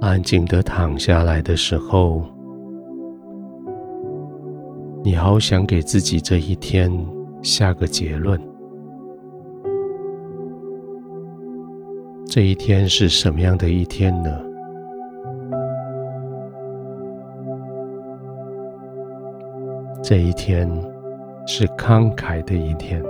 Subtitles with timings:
[0.00, 2.24] 安静的躺下来的时候，
[5.04, 6.90] 你好想给自己这一天
[7.42, 8.40] 下个结论。
[12.24, 14.30] 这一天是什么样的一天呢？
[20.02, 20.66] 这一天
[21.46, 23.02] 是慷慨的一天。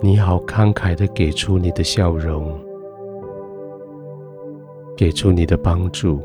[0.00, 2.56] 你好慷慨的给出你的笑容，
[4.96, 6.20] 给出你的帮助，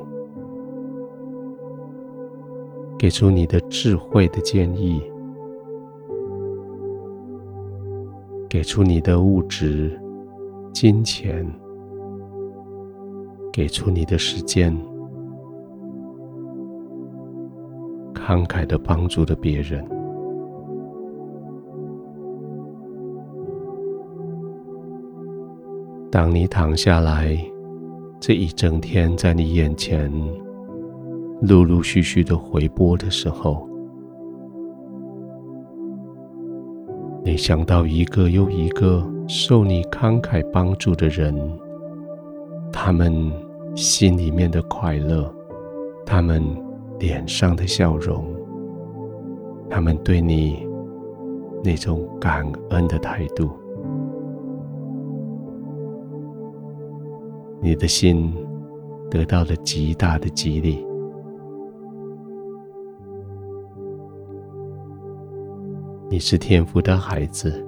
[2.99, 5.01] 给出你的智慧的建议。
[8.47, 9.99] 给出你的物质、
[10.71, 11.43] 金钱，
[13.51, 14.71] 给出你的时间，
[18.13, 19.83] 慷慨的帮助了别人。
[26.13, 27.35] 当你躺下来，
[28.19, 30.13] 这一整天在你眼前
[31.41, 33.67] 陆陆续续的回播的时候，
[37.23, 41.35] 你想到一个又一个受你慷慨帮助的人，
[42.71, 43.33] 他们
[43.75, 45.33] 心里面的快乐，
[46.05, 46.43] 他们
[46.99, 48.23] 脸上的笑容，
[49.67, 50.63] 他们对你
[51.63, 53.49] 那种感恩的态度，
[57.63, 58.35] 你的心
[59.09, 60.85] 得到了极大的激励。
[66.09, 67.65] 你是天父的孩子，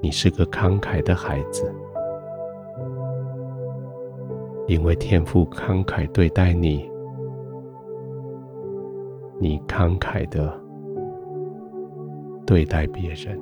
[0.00, 1.74] 你是个慷慨的孩子，
[4.68, 6.88] 因为天父慷慨对待你，
[9.40, 10.56] 你慷慨的
[12.46, 13.36] 对待别人。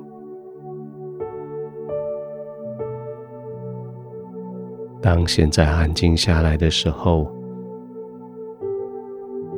[5.03, 7.29] 当现在安静下来的时候，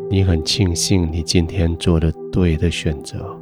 [0.09, 3.39] 你很庆幸你今天做了对的选择。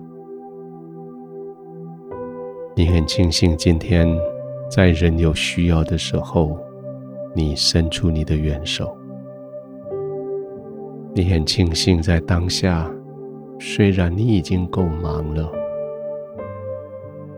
[2.75, 4.05] 你很庆幸今天
[4.69, 6.59] 在人有需要的时候，
[7.33, 8.93] 你伸出你的援手。
[11.13, 12.91] 你很庆幸在当下，
[13.61, 15.49] 虽然你已经够忙了，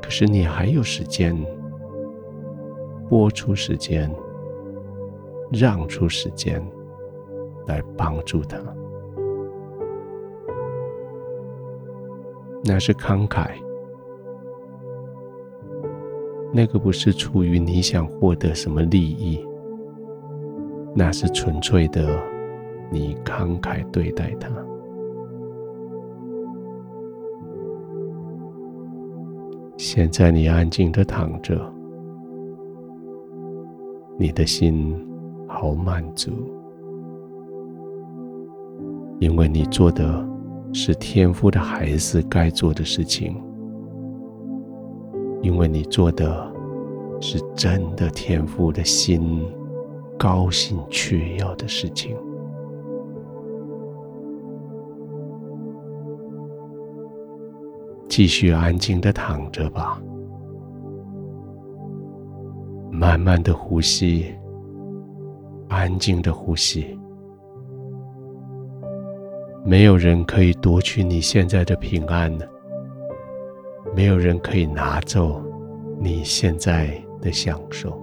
[0.01, 1.37] 可是你还有时间，
[3.07, 4.09] 拨出时间，
[5.51, 6.65] 让出时间
[7.65, 8.57] 来帮助他。
[12.63, 13.51] 那是慷慨，
[16.51, 19.45] 那个不是出于你想获得什么利益，
[20.95, 22.19] 那是纯粹的
[22.89, 24.49] 你慷慨对待他。
[29.77, 31.71] 现在你安静的躺着，
[34.17, 34.97] 你的心
[35.55, 36.31] 好满足，
[39.19, 40.23] 因为你做的。
[40.77, 43.41] 是天赋的孩子该做的事情，
[45.41, 46.51] 因为你做的
[47.21, 49.41] 是真的天赋的心
[50.19, 52.13] 高兴雀跃的事情。
[58.09, 59.97] 继续安静的躺着吧，
[62.91, 64.35] 慢慢的呼吸，
[65.67, 66.97] 安静的呼吸。
[69.63, 72.31] 没有人可以夺取你现在的平安，
[73.95, 75.41] 没有人可以拿走
[75.99, 76.89] 你现在
[77.19, 77.99] 的享受。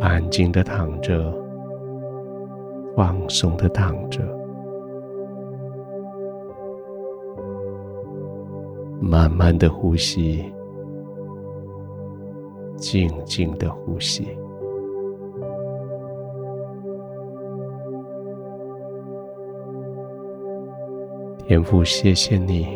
[0.00, 1.32] 安静的躺着，
[2.96, 4.20] 放松的躺着，
[9.00, 10.44] 慢慢的呼吸，
[12.78, 14.28] 静静的呼吸。
[21.46, 22.66] 天父，谢谢你，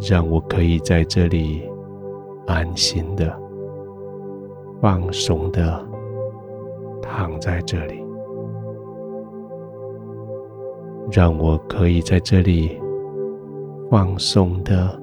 [0.00, 1.68] 让我可以在这里
[2.46, 3.36] 安心的、
[4.80, 5.84] 放松的
[7.02, 8.04] 躺在这里，
[11.10, 12.80] 让我可以在这里
[13.90, 14.96] 放松的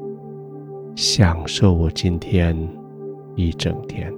[0.95, 2.55] 享受我今天
[3.39, 4.13] 一整天。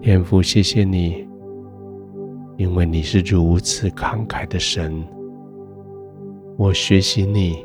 [0.00, 1.24] 天父，谢谢你。
[2.56, 5.04] 因为你是如此慷慨的神，
[6.56, 7.64] 我学习你，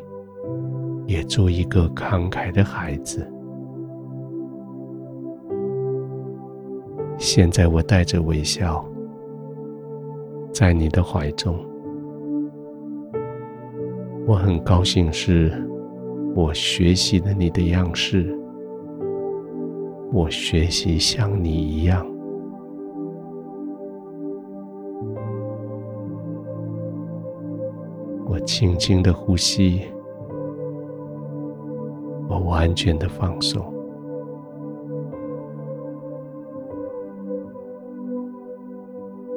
[1.06, 3.28] 也做一个慷慨的孩子。
[7.18, 8.84] 现在我带着微笑，
[10.52, 11.56] 在你的怀中，
[14.26, 15.52] 我很高兴是，
[16.36, 18.38] 我学习了你的样式，
[20.12, 22.06] 我学习像你一样。
[28.26, 29.82] 我轻轻的呼吸，
[32.30, 33.62] 我完全的放松，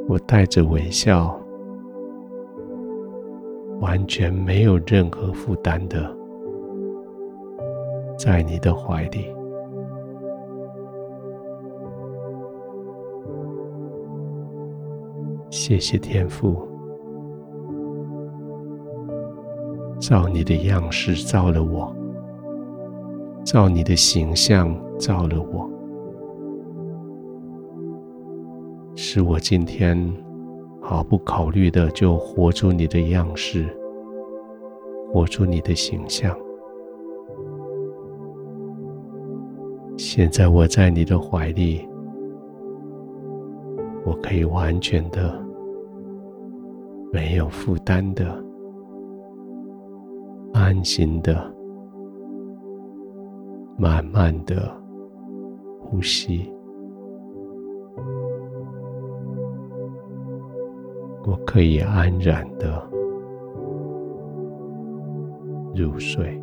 [0.08, 1.38] 我带着微笑。
[3.80, 6.16] 完全没有任何负担的，
[8.24, 9.34] 在你的怀里。
[15.50, 16.64] 谢谢天父，
[19.98, 21.92] 照你的样式造了我，
[23.42, 25.68] 照你的形象造了我，
[28.94, 29.98] 使我今天
[30.80, 33.66] 毫不考虑的就活出你的样式。
[35.12, 36.34] 活出你的形象。
[39.96, 41.86] 现在我在你的怀里，
[44.04, 45.40] 我可以完全的、
[47.12, 48.44] 没有负担的、
[50.52, 51.34] 安心的、
[53.78, 54.74] 慢慢的
[55.80, 56.52] 呼吸。
[61.24, 62.90] 我可以安然的。
[65.74, 66.38] 入睡。